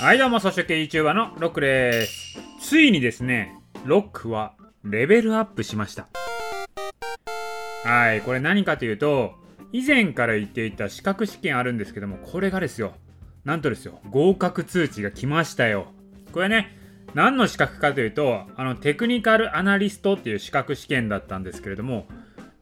[0.00, 2.38] はいどうも、草食系 YouTuber のロックです。
[2.60, 6.06] ついにですね、ロックはレベルアップしました。
[7.82, 9.34] はい、これ何かというと、
[9.72, 12.92] 以前から言っていた資格試験あるんですけども、これがですよ、
[13.44, 15.88] なんとですよ、合格通知が来ましたよ。
[16.32, 16.78] これね、
[17.14, 22.06] 何の資格かというと、あの、テクニカルアナリストっていう資格試験だったんですけれども、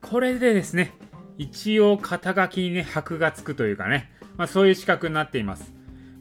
[0.00, 0.94] これでですね、
[1.36, 5.75] 一応肩書きにね、箔がつくというかね、まあそういう資格になっています。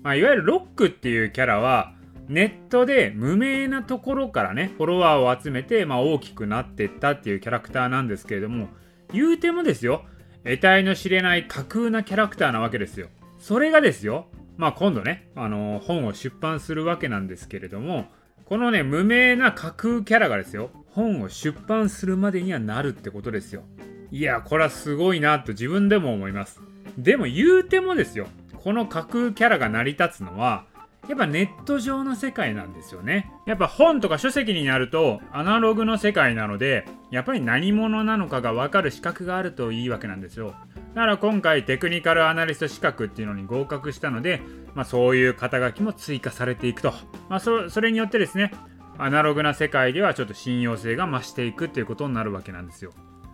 [0.05, 1.95] まあいわゆるロックっていうキャラは、
[2.27, 8.67] ネットで無名なところからね、フォロワーを集めて、まあ大きくなっていったっていうキャラクターなんですけれども、
[9.11, 10.05] 言うてもですよ、
[10.43, 13.07] 得体の知れない架空なキャラクターなわけですよ。
[13.39, 18.05] それがですよ、まあ今度ね、あの本を出版するわけなんですけれども、
[18.45, 23.63] このね、無名な架空キャラがですよ、本を出版するまでにはなるってことですよ。
[24.11, 26.61] いや、これはすごいなと自分でも思います。
[26.95, 28.27] でも言うてもですよ、
[28.65, 30.65] この架空キャラが成り立つのは、
[31.07, 33.31] やっぱネット上の世界なんですよね。
[33.45, 40.55] やっぱ本とか書籍になるとアナログの世界なので、やっぱり何者なのかがわかる資格があるといいわけなんですよ。
[40.95, 44.41] だから今回テクニカルアナリスト資格っていうのに合格したので、
[44.73, 46.91] まあそういう肩書きも追加されていくと。
[47.29, 48.51] まあそそれによってですね、
[48.97, 52.93] アナログな世界ではちょっと信用性が増していくっていうことになるわけなんですよ。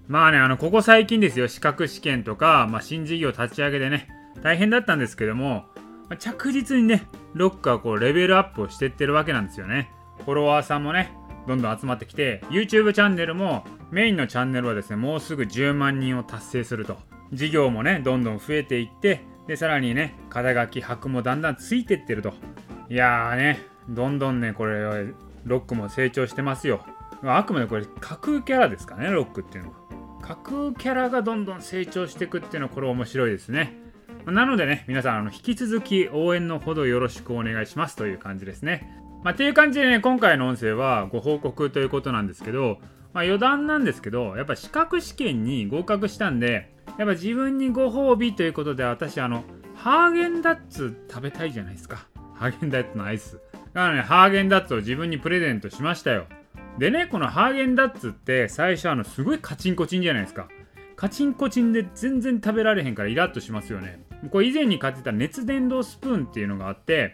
[0.10, 4.10] まあね、あの、ここ最近ですよ、資格試験とか、まあ新事業立ち上げでね、
[4.42, 5.66] 大変だったんですけども、
[6.10, 9.92] ま着実にね、ロックはこうレベルアップをしてってるわけなんですよね。
[10.26, 11.14] フォロワーさんもね、
[11.48, 16.98] どんどん集まってきて、YouTube チャンネルもメインのチャンネルはですね、もうすぐ10万人を達成すると。
[17.34, 22.34] 事業もね、どんどん増えていって、で、さらにね、肩書き、箔もだんだんついてってると。
[22.90, 23.60] いやーね、
[23.90, 25.14] どんどんね、これ、
[25.46, 26.86] ロックも成長してますよ。
[27.24, 29.78] あくまでこれ、架空キャラですかね、ロックっていうのは。
[30.22, 33.76] 架空キャラがどんどん成長していくっていうのは、これ面白いですね。
[34.26, 38.94] なのでね、皆さん、あの引き続き応援のほどよろしくお願いしますという感じですね。
[39.24, 42.80] まあ、っていう感じでね、今回の音声はご報告ということなんですけど、
[43.14, 49.44] まあ、余談なんですけど、やっぱ資格試験に合格したんで、やっぱ自分にご褒美ということで、私、あの、
[49.76, 52.08] ハーゲンダッツ食べたいじゃないですか。
[52.36, 53.40] ハーゲンダッツのアイス。
[53.74, 56.26] だからね、ハーゲンダッツを自分にプレゼントしましたよ。
[56.78, 60.48] でね、このハーゲンダッツって最初あのすごいカチンコチンじゃないですか。
[60.96, 64.04] カチンコチンで全然食べられへんからイラッとしますよね。
[64.30, 67.14] これ以前に買ってた熱伝導スプーンっていうのがあって、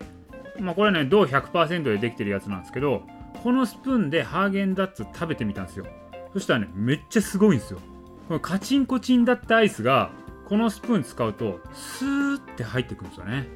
[0.59, 3.03] まあこれね、銅100%でできてるやつなんですけど、
[3.43, 5.85] このスプーンでハーゲンダッツ食べてみたんですよ。
[6.33, 7.79] そしたらね、めっちゃすごいんですよ。
[8.27, 10.11] このカチンコチンだったアイスが、
[10.47, 13.47] このスプーン使うと、スーって入ってくるんですよね。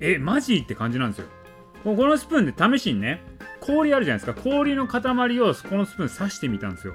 [0.00, 1.26] え、マジって感じなんですよ。
[1.84, 3.22] このスプーンで試しにね、
[3.60, 4.40] 氷あるじゃないですか。
[4.40, 5.00] 氷の塊
[5.40, 6.94] をこのスプーン刺してみたんですよ。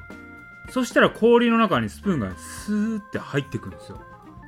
[0.69, 4.01] そしたら氷の中にスプーンがスーって入ってくるんですよ。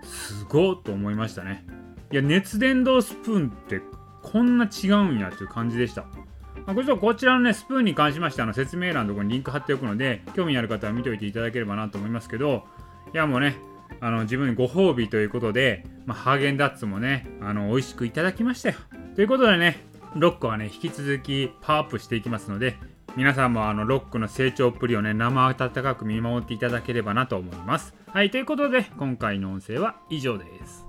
[0.06, 1.66] すごっと思いましたね。
[2.12, 3.82] いや、熱伝導スプーンって
[4.22, 6.06] こんな違うんやっていう感じでした。
[6.66, 12.64] まあ、こちらのね、スプーンに関しましてあの説明欄のところにリンク貼っておくので、興味ある方は見ておいていただければなと思いますけど、
[13.14, 13.58] いやもうね、
[14.00, 18.76] あの自分にご褒美ということで、まあ、ハーゲンダッツもね、あの美味しくいただきましたよ。
[19.16, 19.86] ということでね、
[20.16, 22.78] ロックはね、引き続きパワーアップしていきますので、
[23.16, 27.96] 皆さんもあのロックの成長っぷりをね、生温かく見守っていただければなと思います。
[28.08, 30.84] はい、ということで、今回の音声は以上です。